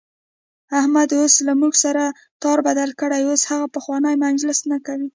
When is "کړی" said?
3.01-3.21